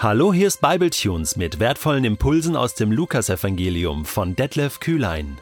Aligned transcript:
Hallo, 0.00 0.32
hier 0.32 0.46
ist 0.46 0.60
Bibletunes 0.60 1.34
mit 1.34 1.58
wertvollen 1.58 2.04
Impulsen 2.04 2.54
aus 2.54 2.74
dem 2.74 2.92
Lukasevangelium 2.92 4.04
von 4.04 4.36
Detlef 4.36 4.78
Kühlein. 4.78 5.38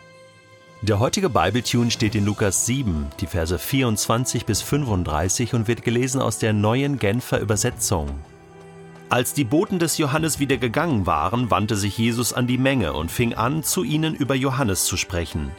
Der 0.80 0.98
heutige 0.98 1.28
Bibletune 1.28 1.90
steht 1.90 2.14
in 2.14 2.24
Lukas 2.24 2.64
7, 2.64 3.08
die 3.20 3.26
Verse 3.26 3.58
24 3.58 4.46
bis 4.46 4.62
35 4.62 5.52
und 5.52 5.68
wird 5.68 5.82
gelesen 5.82 6.22
aus 6.22 6.38
der 6.38 6.54
neuen 6.54 6.98
Genfer 6.98 7.38
Übersetzung. 7.38 8.08
Als 9.10 9.34
die 9.34 9.44
Boten 9.44 9.78
des 9.78 9.98
Johannes 9.98 10.38
wieder 10.40 10.56
gegangen 10.56 11.04
waren, 11.04 11.50
wandte 11.50 11.76
sich 11.76 11.98
Jesus 11.98 12.32
an 12.32 12.46
die 12.46 12.56
Menge 12.56 12.94
und 12.94 13.10
fing 13.10 13.34
an, 13.34 13.62
zu 13.62 13.84
ihnen 13.84 14.14
über 14.14 14.34
Johannes 14.34 14.86
zu 14.86 14.96
sprechen. 14.96 15.50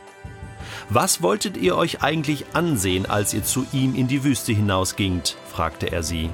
Was 0.90 1.22
wolltet 1.22 1.56
ihr 1.56 1.78
euch 1.78 2.02
eigentlich 2.02 2.56
ansehen, 2.56 3.06
als 3.06 3.36
ihr 3.36 3.44
zu 3.44 3.68
ihm 3.72 3.94
in 3.94 4.08
die 4.08 4.24
Wüste 4.24 4.54
hinausgingt? 4.54 5.38
fragte 5.48 5.92
er 5.92 6.02
sie. 6.02 6.32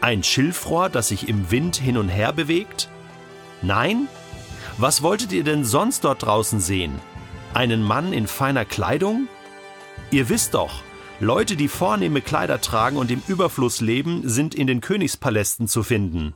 Ein 0.00 0.22
Schilfrohr, 0.22 0.88
das 0.88 1.08
sich 1.08 1.28
im 1.28 1.50
Wind 1.50 1.76
hin 1.76 1.96
und 1.96 2.08
her 2.08 2.32
bewegt? 2.32 2.88
Nein? 3.62 4.08
Was 4.78 5.02
wolltet 5.02 5.32
ihr 5.32 5.44
denn 5.44 5.64
sonst 5.64 6.04
dort 6.04 6.22
draußen 6.22 6.60
sehen? 6.60 7.00
Einen 7.54 7.82
Mann 7.82 8.12
in 8.12 8.26
feiner 8.26 8.64
Kleidung? 8.64 9.28
Ihr 10.10 10.28
wisst 10.28 10.54
doch, 10.54 10.82
Leute, 11.18 11.56
die 11.56 11.68
vornehme 11.68 12.20
Kleider 12.20 12.60
tragen 12.60 12.98
und 12.98 13.10
im 13.10 13.22
Überfluss 13.26 13.80
leben, 13.80 14.28
sind 14.28 14.54
in 14.54 14.66
den 14.66 14.82
Königspalästen 14.82 15.66
zu 15.66 15.82
finden. 15.82 16.34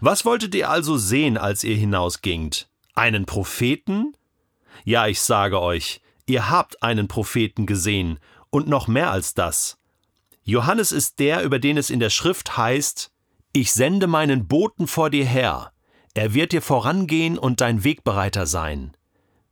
Was 0.00 0.24
wolltet 0.24 0.54
ihr 0.54 0.70
also 0.70 0.96
sehen, 0.96 1.36
als 1.36 1.64
ihr 1.64 1.74
hinausgingt? 1.74 2.68
Einen 2.94 3.26
Propheten? 3.26 4.16
Ja, 4.84 5.08
ich 5.08 5.20
sage 5.20 5.60
euch, 5.60 6.00
ihr 6.26 6.48
habt 6.48 6.82
einen 6.82 7.08
Propheten 7.08 7.66
gesehen, 7.66 8.20
und 8.50 8.68
noch 8.68 8.86
mehr 8.86 9.10
als 9.10 9.34
das. 9.34 9.78
Johannes 10.44 10.92
ist 10.92 11.18
der, 11.18 11.42
über 11.42 11.58
den 11.58 11.78
es 11.78 11.90
in 11.90 12.00
der 12.00 12.10
Schrift 12.10 12.56
heißt, 12.56 13.10
ich 13.52 13.72
sende 13.72 14.06
meinen 14.06 14.46
Boten 14.46 14.86
vor 14.86 15.08
dir 15.10 15.24
her, 15.24 15.72
er 16.14 16.34
wird 16.34 16.52
dir 16.52 16.62
vorangehen 16.62 17.38
und 17.38 17.60
dein 17.60 17.82
Wegbereiter 17.82 18.46
sein. 18.46 18.96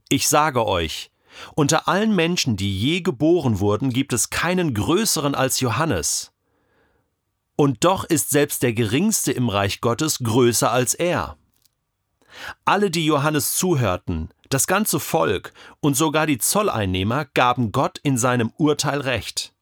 Ich 0.09 0.29
sage 0.29 0.67
euch, 0.67 1.11
unter 1.55 1.89
allen 1.89 2.15
Menschen, 2.15 2.57
die 2.57 2.79
je 2.79 3.01
geboren 3.01 3.59
wurden, 3.59 3.91
gibt 3.91 4.13
es 4.13 4.31
keinen 4.31 4.75
größeren 4.75 5.35
als 5.35 5.61
Johannes. 5.61 6.33
Und 7.57 7.85
doch 7.85 8.05
ist 8.05 8.31
selbst 8.31 8.63
der 8.63 8.75
Geringste 8.75 9.33
im 9.33 9.49
Reich 9.49 9.81
Gottes 9.81 10.19
größer 10.19 10.71
als 10.71 10.95
er. 10.95 11.37
Alle, 12.65 12.91
die 12.91 13.07
Johannes 13.07 13.57
zuhörten, 13.57 14.29
das 14.51 14.67
ganze 14.67 15.01
Volk 15.01 15.53
und 15.81 15.97
sogar 15.97 16.27
die 16.27 16.39
Zolleinnehmer 16.39 17.25
gaben 17.25 17.73
Gott 17.73 17.99
in 18.03 18.19
seinem 18.19 18.53
Urteil 18.57 19.01
recht. 19.01 19.53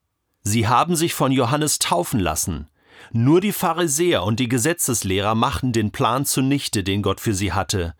Sie 0.42 0.66
haben 0.66 0.96
sich 0.96 1.14
von 1.14 1.32
Johannes 1.32 1.78
taufen 1.78 2.20
lassen. 2.20 2.68
Nur 3.12 3.40
die 3.40 3.52
Pharisäer 3.52 4.22
und 4.24 4.40
die 4.40 4.48
Gesetzeslehrer 4.48 5.34
machten 5.34 5.72
den 5.72 5.90
Plan 5.90 6.24
zunichte, 6.24 6.84
den 6.84 7.02
Gott 7.02 7.20
für 7.20 7.34
sie 7.34 7.52
hatte. 7.52 7.94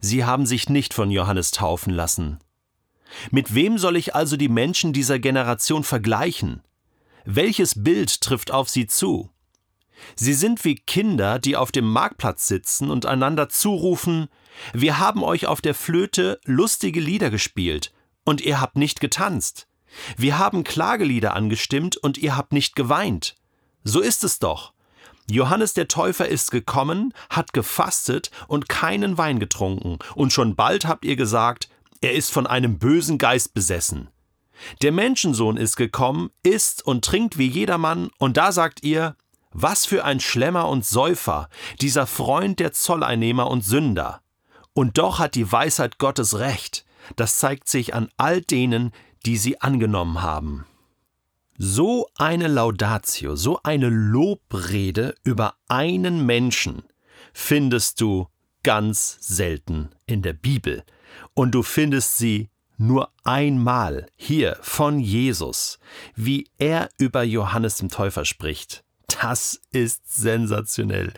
Sie 0.00 0.24
haben 0.24 0.46
sich 0.46 0.68
nicht 0.68 0.94
von 0.94 1.10
Johannes 1.10 1.50
taufen 1.50 1.92
lassen. 1.92 2.38
Mit 3.30 3.54
wem 3.54 3.78
soll 3.78 3.96
ich 3.96 4.14
also 4.14 4.36
die 4.36 4.48
Menschen 4.48 4.92
dieser 4.92 5.18
Generation 5.18 5.84
vergleichen? 5.84 6.62
Welches 7.24 7.82
Bild 7.82 8.20
trifft 8.20 8.50
auf 8.50 8.68
sie 8.68 8.86
zu? 8.86 9.30
Sie 10.14 10.34
sind 10.34 10.64
wie 10.64 10.74
Kinder, 10.74 11.38
die 11.38 11.56
auf 11.56 11.72
dem 11.72 11.90
Marktplatz 11.90 12.46
sitzen 12.46 12.90
und 12.90 13.06
einander 13.06 13.48
zurufen 13.48 14.28
Wir 14.72 14.98
haben 14.98 15.22
euch 15.22 15.46
auf 15.46 15.60
der 15.60 15.74
Flöte 15.74 16.38
lustige 16.44 17.00
Lieder 17.00 17.30
gespielt, 17.30 17.92
und 18.24 18.40
ihr 18.40 18.60
habt 18.60 18.76
nicht 18.76 19.00
getanzt. 19.00 19.66
Wir 20.16 20.38
haben 20.38 20.64
Klagelieder 20.64 21.34
angestimmt 21.34 21.96
und 21.96 22.18
ihr 22.18 22.36
habt 22.36 22.52
nicht 22.52 22.76
geweint. 22.76 23.36
So 23.84 24.00
ist 24.00 24.24
es 24.24 24.38
doch. 24.38 24.72
Johannes 25.28 25.74
der 25.74 25.88
Täufer 25.88 26.28
ist 26.28 26.50
gekommen, 26.50 27.12
hat 27.30 27.52
gefastet 27.52 28.30
und 28.46 28.68
keinen 28.68 29.18
Wein 29.18 29.40
getrunken, 29.40 29.98
und 30.14 30.32
schon 30.32 30.54
bald 30.54 30.86
habt 30.86 31.04
ihr 31.04 31.16
gesagt, 31.16 31.68
er 32.00 32.14
ist 32.14 32.30
von 32.30 32.46
einem 32.46 32.78
bösen 32.78 33.18
Geist 33.18 33.52
besessen. 33.52 34.08
Der 34.82 34.92
Menschensohn 34.92 35.56
ist 35.56 35.76
gekommen, 35.76 36.30
isst 36.42 36.86
und 36.86 37.04
trinkt 37.04 37.38
wie 37.38 37.48
jedermann, 37.48 38.10
und 38.18 38.36
da 38.36 38.52
sagt 38.52 38.84
ihr, 38.84 39.16
was 39.52 39.84
für 39.84 40.04
ein 40.04 40.20
Schlemmer 40.20 40.68
und 40.68 40.84
Säufer, 40.84 41.48
dieser 41.80 42.06
Freund 42.06 42.60
der 42.60 42.72
Zolleinnehmer 42.72 43.50
und 43.50 43.64
Sünder. 43.64 44.20
Und 44.74 44.98
doch 44.98 45.18
hat 45.18 45.34
die 45.34 45.50
Weisheit 45.50 45.98
Gottes 45.98 46.38
recht, 46.38 46.84
das 47.16 47.38
zeigt 47.38 47.68
sich 47.68 47.94
an 47.94 48.10
all 48.16 48.42
denen, 48.42 48.92
die 49.26 49.36
sie 49.36 49.60
angenommen 49.60 50.22
haben. 50.22 50.64
So 51.58 52.08
eine 52.16 52.48
Laudatio, 52.48 53.34
so 53.34 53.60
eine 53.62 53.88
Lobrede 53.88 55.14
über 55.24 55.54
einen 55.68 56.24
Menschen 56.24 56.84
findest 57.32 58.00
du 58.00 58.28
ganz 58.62 59.16
selten 59.20 59.90
in 60.06 60.22
der 60.22 60.32
Bibel. 60.32 60.84
Und 61.34 61.52
du 61.52 61.62
findest 61.62 62.18
sie 62.18 62.50
nur 62.78 63.10
einmal 63.24 64.06
hier 64.16 64.58
von 64.60 65.00
Jesus, 65.00 65.78
wie 66.14 66.48
er 66.58 66.88
über 66.98 67.22
Johannes 67.22 67.76
dem 67.76 67.88
Täufer 67.88 68.24
spricht. 68.24 68.84
Das 69.20 69.60
ist 69.70 70.14
sensationell. 70.14 71.12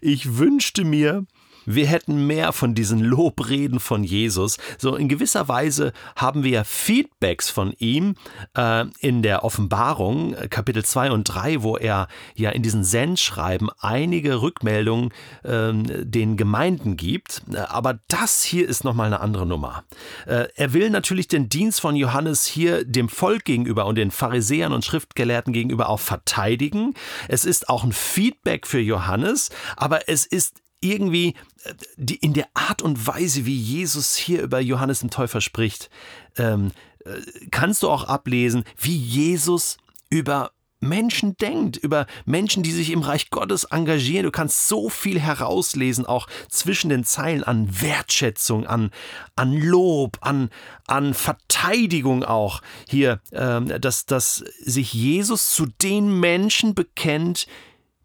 Ich 0.00 0.38
wünschte 0.38 0.84
mir, 0.84 1.24
wir 1.66 1.86
hätten 1.86 2.26
mehr 2.26 2.52
von 2.52 2.74
diesen 2.74 3.00
Lobreden 3.00 3.80
von 3.80 4.04
Jesus. 4.04 4.58
So 4.78 4.96
in 4.96 5.08
gewisser 5.08 5.48
Weise 5.48 5.92
haben 6.16 6.44
wir 6.44 6.64
Feedbacks 6.64 7.50
von 7.50 7.72
ihm 7.78 8.16
äh, 8.56 8.84
in 9.00 9.22
der 9.22 9.44
Offenbarung, 9.44 10.34
Kapitel 10.50 10.84
2 10.84 11.10
und 11.10 11.24
3, 11.24 11.62
wo 11.62 11.76
er 11.76 12.08
ja 12.34 12.50
in 12.50 12.62
diesen 12.62 12.84
Sendschreiben 12.84 13.70
einige 13.78 14.42
Rückmeldungen 14.42 15.10
äh, 15.42 15.72
den 15.72 16.36
Gemeinden 16.36 16.96
gibt. 16.96 17.42
Aber 17.68 17.98
das 18.08 18.42
hier 18.42 18.68
ist 18.68 18.84
nochmal 18.84 19.06
eine 19.06 19.20
andere 19.20 19.46
Nummer. 19.46 19.84
Äh, 20.26 20.48
er 20.54 20.72
will 20.72 20.90
natürlich 20.90 21.28
den 21.28 21.48
Dienst 21.48 21.80
von 21.80 21.96
Johannes 21.96 22.46
hier 22.46 22.84
dem 22.84 23.08
Volk 23.08 23.44
gegenüber 23.44 23.86
und 23.86 23.96
den 23.96 24.10
Pharisäern 24.10 24.72
und 24.72 24.84
Schriftgelehrten 24.84 25.52
gegenüber 25.52 25.88
auch 25.88 26.00
verteidigen. 26.00 26.94
Es 27.28 27.44
ist 27.44 27.68
auch 27.68 27.84
ein 27.84 27.92
Feedback 27.92 28.66
für 28.66 28.80
Johannes, 28.80 29.50
aber 29.76 30.08
es 30.08 30.26
ist 30.26 30.63
irgendwie 30.84 31.34
äh, 31.64 31.74
die, 31.96 32.16
in 32.16 32.32
der 32.32 32.48
Art 32.54 32.82
und 32.82 33.06
Weise, 33.06 33.46
wie 33.46 33.56
Jesus 33.56 34.16
hier 34.16 34.42
über 34.42 34.60
Johannes 34.60 35.00
den 35.00 35.10
Täufer 35.10 35.40
spricht, 35.40 35.90
ähm, 36.36 36.70
äh, 37.04 37.20
kannst 37.50 37.82
du 37.82 37.90
auch 37.90 38.04
ablesen, 38.04 38.64
wie 38.76 38.96
Jesus 38.96 39.78
über 40.10 40.52
Menschen 40.84 41.36
denkt, 41.38 41.76
über 41.76 42.06
Menschen, 42.24 42.62
die 42.62 42.70
sich 42.70 42.90
im 42.90 43.00
Reich 43.00 43.30
Gottes 43.30 43.64
engagieren. 43.64 44.24
Du 44.24 44.30
kannst 44.30 44.68
so 44.68 44.88
viel 44.88 45.18
herauslesen, 45.18 46.06
auch 46.06 46.28
zwischen 46.48 46.90
den 46.90 47.04
Zeilen 47.04 47.42
an 47.42 47.80
Wertschätzung, 47.80 48.66
an, 48.66 48.90
an 49.34 49.52
Lob, 49.54 50.18
an, 50.20 50.50
an 50.86 51.14
Verteidigung 51.14 52.22
auch. 52.22 52.60
Hier, 52.88 53.20
ähm, 53.32 53.72
dass, 53.80 54.06
dass 54.06 54.44
sich 54.60 54.92
Jesus 54.92 55.52
zu 55.52 55.66
den 55.66 56.20
Menschen 56.20 56.74
bekennt, 56.74 57.46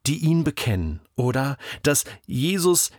die 0.05 0.17
ihn 0.17 0.43
bekennen, 0.43 1.01
oder? 1.15 1.57
Dass 1.83 2.05
Jesus 2.25 2.91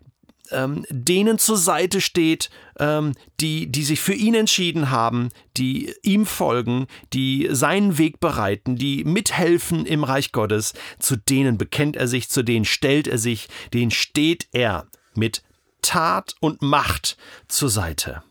ähm, 0.50 0.84
denen 0.90 1.38
zur 1.38 1.56
Seite 1.56 2.00
steht, 2.00 2.50
ähm, 2.78 3.12
die, 3.40 3.70
die 3.70 3.84
sich 3.84 4.00
für 4.00 4.14
ihn 4.14 4.34
entschieden 4.34 4.90
haben, 4.90 5.28
die 5.56 5.94
ihm 6.02 6.26
folgen, 6.26 6.86
die 7.12 7.48
seinen 7.50 7.98
Weg 7.98 8.20
bereiten, 8.20 8.76
die 8.76 9.04
mithelfen 9.04 9.86
im 9.86 10.04
Reich 10.04 10.32
Gottes, 10.32 10.74
zu 10.98 11.16
denen 11.16 11.58
bekennt 11.58 11.96
er 11.96 12.08
sich, 12.08 12.28
zu 12.28 12.42
denen 12.42 12.64
stellt 12.64 13.06
er 13.06 13.18
sich, 13.18 13.48
denen 13.72 13.90
steht 13.90 14.48
er 14.52 14.86
mit 15.14 15.42
Tat 15.82 16.34
und 16.40 16.62
Macht 16.62 17.16
zur 17.48 17.70
Seite 17.70 18.22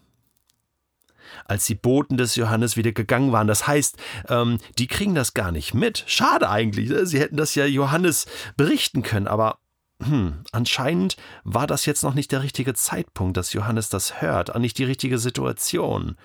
als 1.49 1.65
die 1.65 1.75
Boten 1.75 2.17
des 2.17 2.35
Johannes 2.35 2.77
wieder 2.77 2.91
gegangen 2.91 3.31
waren. 3.31 3.47
Das 3.47 3.67
heißt, 3.67 3.97
ähm, 4.29 4.59
die 4.77 4.87
kriegen 4.87 5.15
das 5.15 5.33
gar 5.33 5.51
nicht 5.51 5.73
mit. 5.73 6.03
Schade 6.07 6.49
eigentlich. 6.49 6.89
Ne? 6.89 7.05
Sie 7.05 7.19
hätten 7.19 7.37
das 7.37 7.55
ja 7.55 7.65
Johannes 7.65 8.27
berichten 8.55 9.01
können, 9.01 9.27
aber 9.27 9.59
hm, 10.01 10.43
anscheinend 10.51 11.17
war 11.43 11.67
das 11.67 11.85
jetzt 11.85 12.03
noch 12.03 12.13
nicht 12.13 12.31
der 12.31 12.43
richtige 12.43 12.73
Zeitpunkt, 12.73 13.35
dass 13.35 13.53
Johannes 13.53 13.89
das 13.89 14.21
hört, 14.21 14.55
auch 14.55 14.59
nicht 14.59 14.77
die 14.77 14.85
richtige 14.85 15.17
Situation. 15.17 16.15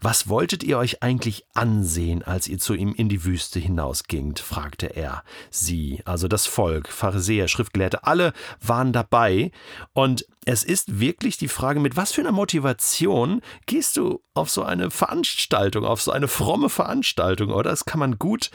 Was 0.00 0.28
wolltet 0.28 0.62
ihr 0.62 0.78
euch 0.78 1.02
eigentlich 1.02 1.44
ansehen, 1.54 2.22
als 2.22 2.48
ihr 2.48 2.58
zu 2.58 2.74
ihm 2.74 2.94
in 2.94 3.08
die 3.08 3.24
Wüste 3.24 3.58
hinausgingt? 3.58 4.38
fragte 4.38 4.86
er. 4.86 5.24
Sie, 5.50 6.02
also 6.04 6.28
das 6.28 6.46
Volk, 6.46 6.88
Pharisäer, 6.88 7.48
Schriftgelehrte, 7.48 8.04
alle 8.04 8.32
waren 8.60 8.92
dabei. 8.92 9.50
Und 9.92 10.26
es 10.44 10.64
ist 10.64 11.00
wirklich 11.00 11.36
die 11.36 11.48
Frage, 11.48 11.80
mit 11.80 11.96
was 11.96 12.12
für 12.12 12.20
einer 12.20 12.32
Motivation 12.32 13.42
gehst 13.66 13.96
du 13.96 14.22
auf 14.34 14.50
so 14.50 14.62
eine 14.62 14.90
Veranstaltung, 14.90 15.84
auf 15.84 16.02
so 16.02 16.10
eine 16.10 16.28
fromme 16.28 16.68
Veranstaltung, 16.68 17.50
oder? 17.50 17.70
Das 17.70 17.84
kann 17.84 18.00
man 18.00 18.18
gut, 18.18 18.50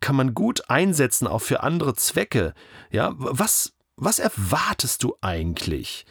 kann 0.00 0.16
man 0.16 0.34
gut 0.34 0.68
einsetzen, 0.68 1.26
auch 1.26 1.40
für 1.40 1.62
andere 1.62 1.94
Zwecke. 1.94 2.54
Ja, 2.90 3.14
was, 3.16 3.72
was 3.96 4.18
erwartest 4.18 5.02
du 5.02 5.16
eigentlich? 5.20 6.06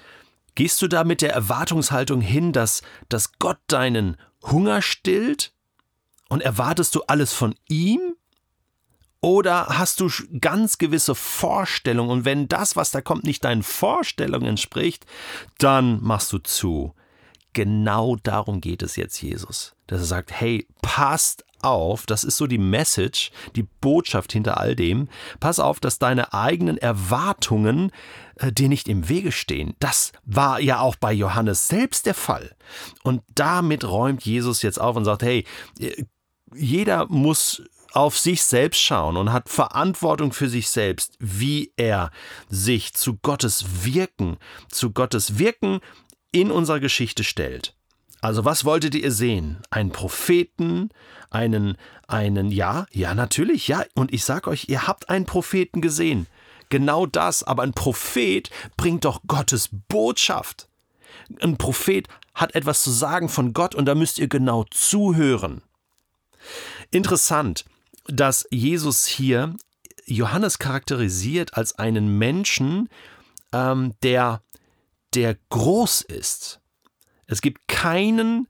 Gehst 0.60 0.82
du 0.82 0.90
da 0.90 1.06
mit 1.06 1.22
der 1.22 1.32
Erwartungshaltung 1.32 2.20
hin, 2.20 2.52
dass, 2.52 2.82
dass 3.08 3.40
Gott 3.40 3.60
deinen 3.68 4.18
Hunger 4.44 4.82
stillt? 4.82 5.54
Und 6.28 6.42
erwartest 6.42 6.94
du 6.96 7.04
alles 7.04 7.32
von 7.32 7.56
ihm? 7.70 8.18
Oder 9.22 9.68
hast 9.78 10.02
du 10.02 10.10
ganz 10.42 10.78
gewisse 10.78 11.16
Vorstellungen 11.16 12.10
und 12.10 12.26
wenn 12.26 12.50
das, 12.50 12.76
was 12.76 12.92
da 12.92 13.00
kommt, 13.00 13.24
nicht 13.24 13.46
deinen 13.46 13.64
Vorstellungen 13.64 14.48
entspricht, 14.48 15.06
dann 15.60 16.04
machst 16.04 16.34
du 16.34 16.40
zu. 16.40 16.94
Genau 17.54 18.18
darum 18.18 18.60
geht 18.60 18.84
es 18.84 18.98
jetzt 18.98 19.22
Jesus, 19.22 19.78
dass 19.88 20.02
er 20.02 20.08
sagt, 20.08 20.30
hey, 20.30 20.68
passt 20.82 21.46
auf, 21.62 22.06
das 22.06 22.24
ist 22.24 22.38
so 22.38 22.48
die 22.48 22.58
Message, 22.58 23.32
die 23.56 23.68
Botschaft 23.82 24.32
hinter 24.32 24.60
all 24.60 24.76
dem, 24.76 25.10
pass 25.40 25.60
auf, 25.60 25.80
dass 25.80 26.00
deine 26.00 26.34
eigenen 26.34 26.78
Erwartungen 26.78 27.92
äh, 28.36 28.52
dir 28.52 28.70
nicht 28.70 28.88
im 28.88 29.10
Wege 29.10 29.32
stehen. 29.32 29.76
Das 29.80 30.12
war 30.26 30.60
ja 30.60 30.80
auch 30.80 30.96
bei 30.96 31.14
Johannes 31.14 31.68
selbst 31.68 32.06
der 32.06 32.16
Fall. 32.16 32.56
Und 33.04 33.22
damit 33.36 33.84
räumt 33.84 34.26
Jesus 34.26 34.62
jetzt 34.62 34.80
auf 34.80 34.96
und 34.96 35.06
sagt, 35.06 35.24
hey, 35.24 35.46
äh, 35.80 36.04
jeder 36.56 37.08
muss 37.08 37.64
auf 37.92 38.18
sich 38.18 38.44
selbst 38.44 38.80
schauen 38.80 39.18
und 39.18 39.32
hat 39.32 39.50
Verantwortung 39.50 40.32
für 40.32 40.48
sich 40.48 40.70
selbst, 40.70 41.16
wie 41.20 41.74
er 41.76 42.12
sich 42.50 42.94
zu 42.94 43.18
Gottes 43.18 43.84
Wirken, 43.84 44.38
zu 44.70 44.92
Gottes 44.92 45.40
Wirken 45.40 45.80
in 46.32 46.52
unserer 46.52 46.80
Geschichte 46.80 47.24
stellt. 47.24 47.76
Also 48.22 48.46
was 48.46 48.66
wolltet 48.66 48.96
ihr 48.96 49.12
sehen? 49.12 49.58
Einen 49.70 49.92
Propheten, 49.92 50.90
einen, 51.30 51.78
einen, 52.08 52.52
ja, 52.52 52.86
ja, 52.92 53.16
natürlich, 53.16 53.68
ja. 53.68 53.84
Und 53.96 54.14
ich 54.14 54.26
sag 54.26 54.48
euch, 54.48 54.68
ihr 54.68 54.88
habt 54.88 55.10
einen 55.10 55.26
Propheten 55.26 55.82
gesehen. 55.82 56.28
Genau 56.70 57.06
das, 57.06 57.44
aber 57.44 57.64
ein 57.64 57.74
Prophet 57.74 58.50
bringt 58.78 59.06
doch 59.06 59.22
Gottes 59.28 59.70
Botschaft. 59.88 60.68
Ein 61.42 61.58
Prophet 61.58 62.08
hat 62.36 62.56
etwas 62.56 62.84
zu 62.84 62.92
sagen 62.92 63.30
von 63.30 63.54
Gott 63.54 63.74
und 63.74 63.86
da 63.86 63.96
müsst 63.96 64.20
ihr 64.20 64.28
genau 64.28 64.66
zuhören. 64.70 65.62
Interessant, 66.92 67.66
dass 68.06 68.48
Jesus 68.52 69.06
hier 69.06 69.56
Johannes 70.06 70.60
charakterisiert 70.60 71.56
als 71.56 71.78
einen 71.78 72.18
Menschen, 72.18 72.90
ähm, 73.54 73.94
der, 74.04 74.42
der 75.14 75.38
groß 75.50 76.02
ist. 76.02 76.60
Es 77.30 77.42
gibt 77.42 77.68
keinen 77.68 78.48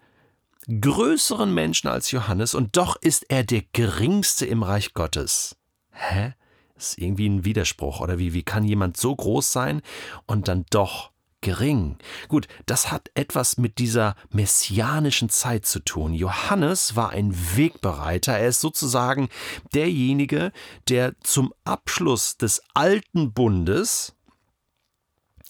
größeren 0.67 1.53
Menschen 1.53 1.89
als 1.89 2.11
Johannes 2.11 2.55
und 2.55 2.77
doch 2.77 2.95
ist 2.95 3.25
er 3.29 3.43
der 3.43 3.63
geringste 3.73 4.45
im 4.45 4.63
Reich 4.63 4.93
Gottes. 4.93 5.57
Hä? 5.91 6.33
Das 6.75 6.91
ist 6.91 6.99
irgendwie 6.99 7.27
ein 7.27 7.43
Widerspruch, 7.43 7.99
oder 7.99 8.19
wie, 8.19 8.33
wie 8.33 8.43
kann 8.43 8.63
jemand 8.63 8.95
so 8.95 9.13
groß 9.13 9.51
sein 9.51 9.81
und 10.27 10.47
dann 10.47 10.65
doch 10.69 11.11
gering. 11.41 11.97
Gut, 12.29 12.47
das 12.65 12.89
hat 12.89 13.11
etwas 13.15 13.57
mit 13.57 13.79
dieser 13.79 14.15
messianischen 14.29 15.29
Zeit 15.29 15.65
zu 15.65 15.79
tun. 15.79 16.13
Johannes 16.13 16.95
war 16.95 17.09
ein 17.09 17.35
Wegbereiter. 17.55 18.37
Er 18.37 18.47
ist 18.47 18.61
sozusagen 18.61 19.27
derjenige, 19.73 20.53
der 20.87 21.19
zum 21.21 21.53
Abschluss 21.65 22.37
des 22.37 22.61
alten 22.73 23.33
Bundes 23.33 24.15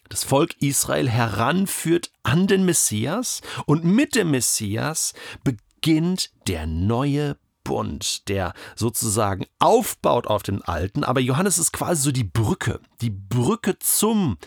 das 0.08 0.24
Volk 0.24 0.56
Israel 0.62 1.10
heranführt 1.10 2.12
an 2.24 2.48
den 2.48 2.66
Messias 2.66 3.42
und 3.66 3.84
mit 3.84 4.16
dem 4.16 4.32
Messias 4.32 5.14
beginnt 5.44 6.32
der 6.48 6.66
neue 6.66 7.38
Bund, 7.64 8.28
der 8.30 8.54
sozusagen 8.76 9.46
aufbaut 9.60 10.26
auf 10.26 10.42
den 10.42 10.64
alten, 10.64 11.04
aber 11.04 11.20
Johannes 11.20 11.60
ist 11.60 11.72
quasi 11.72 12.02
so 12.02 12.12
die 12.12 12.24
Brücke, 12.24 12.80
die 13.02 13.12
Brücke 13.12 13.78
zum 13.78 14.38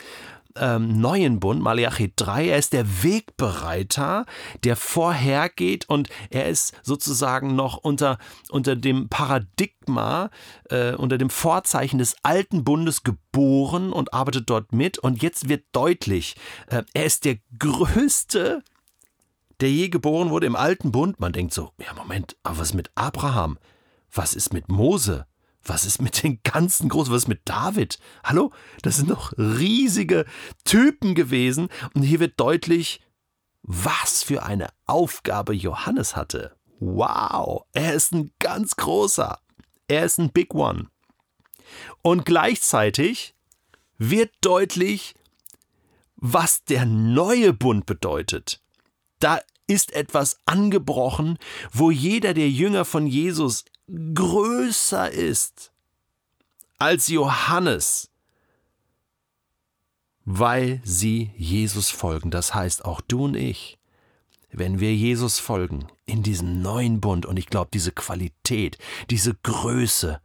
ähm, 0.57 1.01
neuen 1.01 1.41
Bund, 1.41 1.63
Malachi 1.63 2.13
3. 2.15 2.49
Er 2.49 2.59
ist 2.59 2.73
der 2.73 3.03
Wegbereiter, 3.03 4.27
der 4.65 4.77
vorhergeht 4.77 5.89
und 5.89 6.09
er 6.31 6.49
ist 6.49 6.75
sozusagen 6.83 7.55
noch 7.55 7.79
unter, 7.79 8.19
unter 8.51 8.77
dem 8.77 9.09
Paradigma, 9.09 10.31
äh, 10.71 10.95
unter 10.95 11.19
dem 11.19 11.31
Vorzeichen 11.31 11.99
des 11.99 12.17
alten 12.23 12.65
Bundes 12.65 13.03
geboren 13.03 13.93
und 13.93 14.15
arbeitet 14.15 14.51
dort 14.51 14.73
mit. 14.73 14.99
Und 14.99 15.23
jetzt 15.23 15.49
wird 15.49 15.65
deutlich, 15.73 16.37
äh, 16.69 16.83
er 16.95 17.05
ist 17.05 17.25
der 17.25 17.39
größte, 17.59 18.63
der 19.61 19.71
je 19.71 19.89
geboren 19.89 20.31
wurde 20.31 20.47
im 20.47 20.57
alten 20.57 20.93
Bund. 20.93 21.21
Man 21.21 21.33
denkt 21.33 21.55
so, 21.55 21.71
ja 21.79 21.95
Moment, 21.95 22.37
aber 22.43 22.59
was 22.59 22.75
mit 22.75 22.91
Abraham? 22.95 23.59
Was 24.13 24.35
ist 24.35 24.53
mit 24.53 24.69
Mose? 24.69 25.27
Was 25.65 25.85
ist 25.85 26.03
mit 26.03 26.23
den 26.23 26.41
ganzen 26.43 26.89
Großen? 26.89 27.13
Was 27.13 27.23
ist 27.23 27.29
mit 27.29 27.43
David? 27.45 27.99
Hallo? 28.25 28.53
Das 28.83 28.97
sind 28.97 29.11
doch 29.11 29.33
riesige 29.37 30.25
Typen 30.65 31.15
gewesen. 31.15 31.69
Und 31.95 32.03
hier 32.03 32.21
wird 32.21 32.39
deutlich, 32.41 33.01
was 33.63 34.23
für 34.23 34.43
eine 34.43 34.69
Aufgabe 34.87 35.55
Johannes 35.55 36.17
hatte. 36.17 36.57
Wow, 36.81 37.65
er 37.73 37.95
ist 37.95 38.13
ein 38.13 38.33
ganz 38.41 38.75
großer. 38.75 39.39
Er 39.87 40.05
ist 40.05 40.19
ein 40.19 40.33
Big 40.33 40.53
One. 40.55 40.89
Und 42.03 42.27
gleichzeitig 42.27 43.35
wird 43.99 44.33
deutlich, 44.41 45.15
was 46.17 46.65
der 46.65 46.87
neue 46.87 47.53
Bund 47.53 47.87
bedeutet. 47.87 48.61
Da 49.21 49.41
ist 49.69 49.93
etwas 49.93 50.41
angebrochen, 50.45 51.39
wo 51.73 51.91
jeder 51.91 52.35
der 52.35 52.51
Jünger 52.51 52.85
von 52.85 53.07
Jesus 53.07 53.65
größer 53.89 55.11
ist 55.11 55.73
als 56.79 57.09
Johannes, 57.09 58.11
weil 60.25 60.81
sie 60.85 61.33
Jesus 61.37 61.91
folgen. 61.91 62.31
Das 62.31 62.55
heißt, 62.55 62.85
auch 62.85 63.01
du 63.01 63.25
und 63.25 63.37
ich, 63.37 63.79
wenn 64.51 64.81
wir 64.81 64.95
Jesus 64.95 65.39
folgen 65.39 65.89
in 66.07 66.23
diesem 66.23 66.61
neuen 66.61 67.01
Bund, 67.01 67.27
und 67.27 67.39
ich 67.39 67.47
glaube, 67.47 67.71
diese 67.73 67.93
Qualität, 67.93 68.79
diese 69.11 69.35
Größe, 69.35 70.21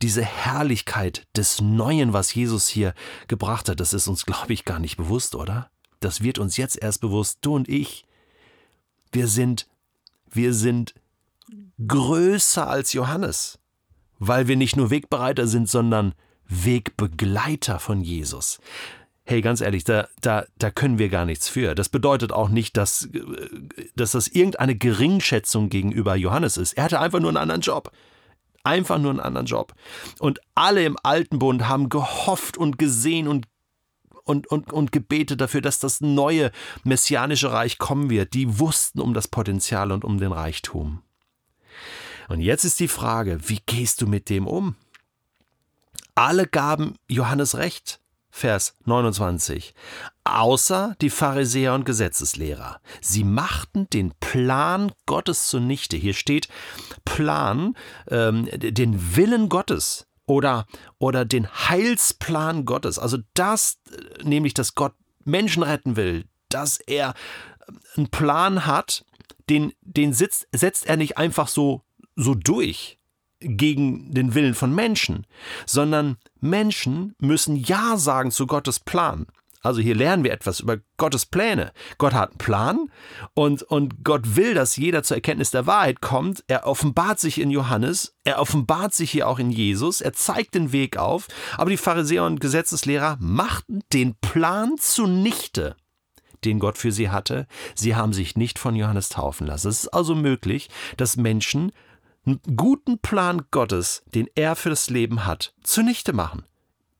diese 0.00 0.24
Herrlichkeit 0.24 1.26
des 1.36 1.60
Neuen, 1.60 2.12
was 2.12 2.34
Jesus 2.34 2.68
hier 2.68 2.94
gebracht 3.28 3.68
hat, 3.68 3.80
das 3.80 3.92
ist 3.92 4.08
uns, 4.08 4.26
glaube 4.26 4.52
ich, 4.52 4.64
gar 4.64 4.78
nicht 4.78 4.96
bewusst, 4.96 5.34
oder? 5.34 5.70
Das 6.00 6.22
wird 6.22 6.38
uns 6.38 6.56
jetzt 6.56 6.76
erst 6.76 7.00
bewusst, 7.00 7.38
du 7.42 7.54
und 7.54 7.68
ich. 7.68 8.04
Wir 9.12 9.28
sind, 9.28 9.68
wir 10.28 10.52
sind 10.54 10.94
größer 11.86 12.68
als 12.68 12.92
Johannes, 12.92 13.58
weil 14.18 14.48
wir 14.48 14.56
nicht 14.56 14.76
nur 14.76 14.90
Wegbereiter 14.90 15.46
sind, 15.46 15.68
sondern 15.68 16.14
Wegbegleiter 16.48 17.78
von 17.78 18.02
Jesus. 18.02 18.60
Hey, 19.24 19.40
ganz 19.40 19.60
ehrlich, 19.60 19.84
da, 19.84 20.08
da, 20.20 20.44
da 20.58 20.70
können 20.70 20.98
wir 20.98 21.08
gar 21.08 21.24
nichts 21.24 21.48
für. 21.48 21.74
Das 21.74 21.88
bedeutet 21.88 22.32
auch 22.32 22.48
nicht, 22.48 22.76
dass, 22.76 23.08
dass 23.94 24.12
das 24.12 24.26
irgendeine 24.26 24.76
Geringschätzung 24.76 25.68
gegenüber 25.68 26.16
Johannes 26.16 26.56
ist. 26.56 26.72
Er 26.72 26.84
hatte 26.84 27.00
einfach 27.00 27.20
nur 27.20 27.30
einen 27.30 27.36
anderen 27.36 27.60
Job. 27.60 27.92
Einfach 28.64 28.98
nur 28.98 29.10
einen 29.10 29.20
anderen 29.20 29.46
Job. 29.46 29.74
Und 30.18 30.40
alle 30.54 30.84
im 30.84 30.96
Alten 31.02 31.38
Bund 31.38 31.68
haben 31.68 31.88
gehofft 31.88 32.56
und 32.56 32.78
gesehen 32.78 33.28
und 33.28 33.46
und, 34.24 34.46
und, 34.46 34.72
und 34.72 34.92
gebetet 34.92 35.40
dafür, 35.40 35.60
dass 35.62 35.80
das 35.80 36.00
neue 36.00 36.52
messianische 36.84 37.50
Reich 37.50 37.78
kommen 37.78 38.08
wird. 38.08 38.34
Die 38.34 38.60
wussten 38.60 39.00
um 39.00 39.14
das 39.14 39.26
Potenzial 39.26 39.90
und 39.90 40.04
um 40.04 40.18
den 40.18 40.30
Reichtum. 40.30 41.02
Und 42.28 42.40
jetzt 42.40 42.64
ist 42.64 42.80
die 42.80 42.88
Frage, 42.88 43.38
wie 43.48 43.60
gehst 43.66 44.00
du 44.00 44.06
mit 44.06 44.28
dem 44.30 44.46
um? 44.46 44.76
Alle 46.14 46.46
gaben 46.46 46.96
Johannes 47.08 47.56
recht. 47.56 48.00
Vers 48.34 48.74
29. 48.86 49.74
Außer 50.24 50.96
die 51.02 51.10
Pharisäer 51.10 51.74
und 51.74 51.84
Gesetzeslehrer. 51.84 52.80
Sie 53.02 53.24
machten 53.24 53.90
den 53.90 54.14
Plan 54.20 54.90
Gottes 55.04 55.48
zunichte. 55.48 55.98
Hier 55.98 56.14
steht 56.14 56.48
Plan, 57.04 57.76
ähm, 58.08 58.48
den 58.50 59.16
Willen 59.16 59.50
Gottes 59.50 60.06
oder, 60.24 60.66
oder 60.98 61.26
den 61.26 61.46
Heilsplan 61.46 62.64
Gottes. 62.64 62.98
Also 62.98 63.18
das, 63.34 63.78
äh, 63.90 64.24
nämlich, 64.24 64.54
dass 64.54 64.74
Gott 64.74 64.94
Menschen 65.24 65.62
retten 65.62 65.96
will, 65.96 66.24
dass 66.48 66.78
er 66.78 67.12
einen 67.96 68.08
Plan 68.08 68.64
hat, 68.64 69.04
den, 69.50 69.74
den 69.82 70.14
sitzt, 70.14 70.48
setzt 70.52 70.86
er 70.86 70.96
nicht 70.96 71.18
einfach 71.18 71.48
so 71.48 71.82
so 72.16 72.34
durch 72.34 72.98
gegen 73.40 74.12
den 74.12 74.34
Willen 74.34 74.54
von 74.54 74.74
Menschen, 74.74 75.26
sondern 75.66 76.16
Menschen 76.40 77.14
müssen 77.18 77.56
Ja 77.56 77.96
sagen 77.96 78.30
zu 78.30 78.46
Gottes 78.46 78.80
Plan. 78.80 79.26
Also 79.64 79.80
hier 79.80 79.94
lernen 79.94 80.24
wir 80.24 80.32
etwas 80.32 80.58
über 80.58 80.78
Gottes 80.96 81.24
Pläne. 81.24 81.72
Gott 81.96 82.14
hat 82.14 82.30
einen 82.30 82.38
Plan 82.38 82.90
und, 83.34 83.62
und 83.62 84.04
Gott 84.04 84.34
will, 84.34 84.54
dass 84.54 84.76
jeder 84.76 85.04
zur 85.04 85.16
Erkenntnis 85.16 85.52
der 85.52 85.66
Wahrheit 85.66 86.00
kommt. 86.00 86.42
Er 86.48 86.66
offenbart 86.66 87.20
sich 87.20 87.40
in 87.40 87.50
Johannes, 87.50 88.16
er 88.24 88.40
offenbart 88.40 88.92
sich 88.92 89.12
hier 89.12 89.28
auch 89.28 89.38
in 89.38 89.52
Jesus, 89.52 90.00
er 90.00 90.14
zeigt 90.14 90.56
den 90.56 90.72
Weg 90.72 90.96
auf, 90.96 91.28
aber 91.56 91.70
die 91.70 91.76
Pharisäer 91.76 92.24
und 92.24 92.40
Gesetzeslehrer 92.40 93.18
machten 93.20 93.82
den 93.92 94.16
Plan 94.20 94.78
zunichte 94.78 95.76
den 96.44 96.58
Gott 96.58 96.76
für 96.76 96.90
sie 96.90 97.08
hatte. 97.08 97.46
Sie 97.76 97.94
haben 97.94 98.12
sich 98.12 98.36
nicht 98.36 98.58
von 98.58 98.74
Johannes 98.74 99.10
taufen 99.10 99.46
lassen. 99.46 99.68
Es 99.68 99.84
ist 99.84 99.88
also 99.94 100.16
möglich, 100.16 100.70
dass 100.96 101.16
Menschen 101.16 101.70
guten 102.56 102.98
Plan 102.98 103.42
Gottes, 103.50 104.02
den 104.14 104.28
er 104.34 104.56
für 104.56 104.70
das 104.70 104.90
Leben 104.90 105.26
hat, 105.26 105.54
zunichte 105.62 106.12
machen, 106.12 106.44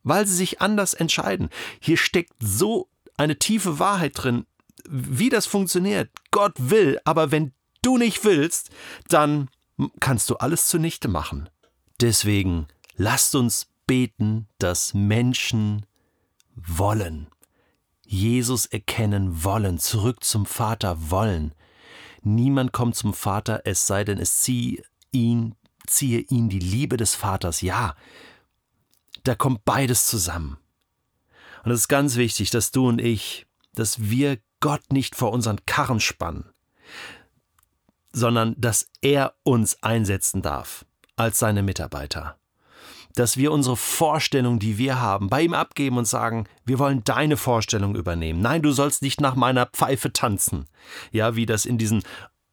weil 0.02 0.26
sie 0.26 0.36
sich 0.36 0.60
anders 0.60 0.94
entscheiden. 0.94 1.48
Hier 1.80 1.96
steckt 1.96 2.34
so 2.40 2.88
eine 3.16 3.38
tiefe 3.38 3.78
Wahrheit 3.78 4.12
drin, 4.14 4.46
wie 4.88 5.28
das 5.28 5.46
funktioniert. 5.46 6.10
Gott 6.30 6.54
will, 6.58 6.98
aber 7.04 7.30
wenn 7.30 7.52
du 7.82 7.98
nicht 7.98 8.24
willst, 8.24 8.70
dann 9.08 9.48
kannst 10.00 10.28
du 10.30 10.36
alles 10.36 10.68
zunichte 10.68 11.08
machen. 11.08 11.48
Deswegen 12.00 12.66
lasst 12.96 13.34
uns 13.34 13.68
beten, 13.86 14.48
dass 14.58 14.94
Menschen 14.94 15.86
wollen. 16.54 17.28
Jesus 18.04 18.66
erkennen 18.66 19.44
wollen, 19.44 19.78
zurück 19.78 20.24
zum 20.24 20.46
Vater 20.46 21.10
wollen. 21.10 21.54
Niemand 22.22 22.72
kommt 22.72 22.94
zum 22.94 23.14
Vater, 23.14 23.62
es 23.64 23.86
sei 23.86 24.04
denn, 24.04 24.18
es 24.18 24.40
ziehe 24.40 24.82
ihn, 25.12 25.54
ziehe 25.86 26.20
ihn 26.20 26.48
die 26.48 26.58
Liebe 26.58 26.96
des 26.96 27.14
Vaters. 27.14 27.60
Ja, 27.60 27.94
da 29.24 29.34
kommt 29.34 29.64
beides 29.64 30.06
zusammen. 30.06 30.58
Und 31.64 31.70
es 31.70 31.80
ist 31.80 31.88
ganz 31.88 32.16
wichtig, 32.16 32.50
dass 32.50 32.72
du 32.72 32.88
und 32.88 33.00
ich, 33.00 33.46
dass 33.74 34.10
wir 34.10 34.38
Gott 34.60 34.92
nicht 34.92 35.14
vor 35.14 35.32
unseren 35.32 35.64
Karren 35.66 36.00
spannen, 36.00 36.44
sondern 38.12 38.54
dass 38.58 38.88
er 39.00 39.34
uns 39.42 39.82
einsetzen 39.82 40.42
darf 40.42 40.84
als 41.16 41.38
seine 41.38 41.62
Mitarbeiter. 41.62 42.36
Dass 43.14 43.36
wir 43.36 43.52
unsere 43.52 43.76
Vorstellung, 43.76 44.58
die 44.58 44.78
wir 44.78 45.00
haben, 45.00 45.28
bei 45.28 45.42
ihm 45.42 45.52
abgeben 45.52 45.98
und 45.98 46.06
sagen, 46.06 46.46
wir 46.64 46.78
wollen 46.78 47.04
deine 47.04 47.36
Vorstellung 47.36 47.94
übernehmen. 47.94 48.40
Nein, 48.40 48.62
du 48.62 48.72
sollst 48.72 49.02
nicht 49.02 49.20
nach 49.20 49.34
meiner 49.34 49.66
Pfeife 49.66 50.12
tanzen. 50.12 50.66
Ja, 51.10 51.36
wie 51.36 51.44
das 51.44 51.66
in 51.66 51.76
diesen 51.76 52.02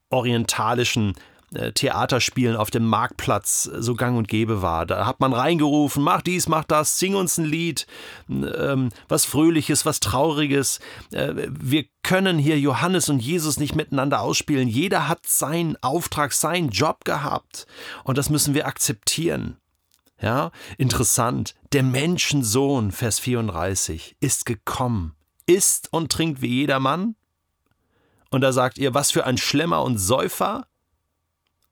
orientalischen 0.09 1.13
Theaterspielen 1.51 2.55
auf 2.55 2.71
dem 2.71 2.85
Marktplatz 2.85 3.63
so 3.63 3.95
gang 3.95 4.17
und 4.17 4.27
gäbe 4.27 4.61
war. 4.61 4.85
Da 4.85 5.05
hat 5.05 5.19
man 5.19 5.33
reingerufen, 5.33 6.03
mach 6.03 6.21
dies, 6.21 6.47
mach 6.47 6.63
das, 6.63 6.99
sing 6.99 7.15
uns 7.15 7.37
ein 7.37 7.45
Lied, 7.45 7.87
ähm, 8.29 8.89
was 9.07 9.25
Fröhliches, 9.25 9.85
was 9.85 9.99
Trauriges. 9.99 10.79
Äh, 11.11 11.47
wir 11.49 11.85
können 12.03 12.37
hier 12.37 12.59
Johannes 12.59 13.09
und 13.09 13.19
Jesus 13.19 13.59
nicht 13.59 13.75
miteinander 13.75 14.21
ausspielen. 14.21 14.67
Jeder 14.67 15.07
hat 15.07 15.25
seinen 15.25 15.75
Auftrag, 15.81 16.33
seinen 16.33 16.69
Job 16.69 17.05
gehabt. 17.05 17.65
Und 18.03 18.17
das 18.17 18.29
müssen 18.29 18.53
wir 18.53 18.67
akzeptieren. 18.67 19.57
Ja, 20.21 20.51
interessant. 20.77 21.55
Der 21.71 21.83
Menschensohn, 21.83 22.91
Vers 22.91 23.19
34, 23.19 24.17
ist 24.19 24.45
gekommen, 24.45 25.15
isst 25.45 25.87
und 25.91 26.11
trinkt 26.11 26.41
wie 26.41 26.47
jedermann. 26.47 27.15
Und 28.29 28.41
da 28.41 28.51
sagt 28.51 28.77
ihr, 28.77 28.93
was 28.93 29.11
für 29.11 29.25
ein 29.25 29.37
Schlemmer 29.37 29.81
und 29.83 29.97
Säufer? 29.97 30.67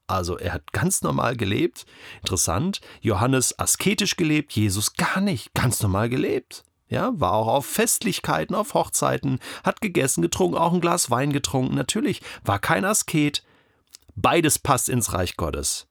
Also 0.08 0.38
er 0.38 0.54
hat 0.54 0.72
ganz 0.72 1.02
normal 1.02 1.36
gelebt. 1.36 1.86
Interessant. 2.22 2.82
Johannes 3.02 3.60
asketisch 3.60 4.16
gelebt, 4.16 4.54
Jesus 4.54 4.94
gar 4.94 5.20
nicht. 5.20 5.54
Ganz 5.54 5.82
normal 5.82 6.10
gelebt. 6.10 6.64
Ja, 6.90 7.12
war 7.16 7.34
auch 7.34 7.48
auf 7.48 7.66
Festlichkeiten, 7.66 8.56
auf 8.56 8.74
Hochzeiten, 8.74 9.40
hat 9.66 9.82
gegessen, 9.82 10.22
getrunken, 10.22 10.58
auch 10.58 10.72
ein 10.72 10.80
Glas 10.80 11.12
Wein 11.12 11.34
getrunken. 11.34 11.76
Natürlich, 11.76 12.22
war 12.46 12.60
kein 12.60 12.86
Asket. 12.86 13.44
Beides 14.16 14.58
passt 14.58 14.88
ins 14.88 15.12
Reich 15.12 15.36
Gottes. 15.36 15.88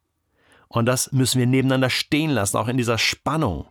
Und 0.69 0.87
das 0.87 1.13
müssen 1.13 1.39
wir 1.39 1.47
nebeneinander 1.47 1.91
stehen 1.91 2.31
lassen, 2.31 2.57
auch 2.57 2.69
in 2.69 2.79
dieser 2.79 2.99
Spannung. 2.99 3.67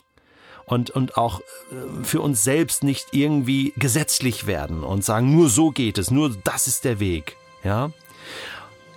Und, 0.66 0.92
und 0.92 1.18
auch 1.18 1.42
äh, 1.42 2.04
für 2.04 2.22
uns 2.22 2.44
selbst 2.44 2.84
nicht 2.84 3.08
irgendwie 3.12 3.74
gesetzlich 3.76 4.48
werden 4.48 4.84
und 4.84 5.04
sagen, 5.04 5.36
nur 5.36 5.50
so 5.50 5.72
geht 5.72 5.98
es, 5.98 6.10
nur 6.10 6.36
das 6.44 6.68
ist 6.68 6.86
der 6.86 7.00
Weg. 7.00 7.38
Ja, 7.64 7.92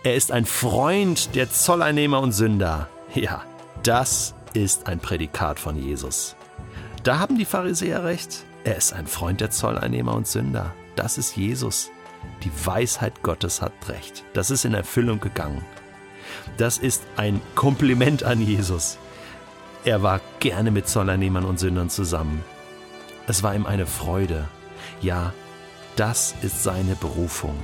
er 0.05 0.15
ist 0.15 0.31
ein 0.31 0.47
Freund 0.47 1.35
der 1.35 1.51
Zolleinnehmer 1.51 2.21
und 2.21 2.33
Sünder. 2.33 2.89
Ja, 3.15 3.43
das 3.83 4.35
ist 4.55 4.87
ein 4.87 5.01
Prädikat 5.01 5.59
von 5.59 5.77
Jesus. 5.77 6.37
Da 7.03 7.19
haben 7.19 7.37
die 7.39 7.45
Pharisäer 7.45 8.05
recht. 8.05 8.45
Er 8.65 8.77
ist 8.77 8.93
ein 8.93 9.07
Freund 9.07 9.41
der 9.41 9.51
Zolleinnehmer 9.51 10.15
und 10.15 10.27
Sünder. 10.27 10.73
Das 10.95 11.19
ist 11.19 11.37
Jesus. 11.37 11.91
Die 12.45 12.67
Weisheit 12.67 13.23
Gottes 13.23 13.61
hat 13.61 13.73
recht. 13.89 14.25
Das 14.35 14.51
ist 14.51 14.65
in 14.65 14.75
Erfüllung 14.75 15.21
gegangen. 15.21 15.65
Das 16.57 16.79
ist 16.79 17.03
ein 17.17 17.41
Kompliment 17.55 18.23
an 18.23 18.41
Jesus. 18.41 18.99
Er 19.85 20.03
war 20.03 20.21
gerne 20.41 20.71
mit 20.71 20.89
Zolleinnehmern 20.89 21.45
und 21.45 21.59
Sündern 21.59 21.91
zusammen. 21.91 22.45
Es 23.27 23.43
war 23.43 23.55
ihm 23.55 23.67
eine 23.67 23.87
Freude. 23.87 24.49
Ja, 25.01 25.33
das 25.97 26.35
ist 26.43 26.63
seine 26.63 26.95
Berufung. 26.95 27.57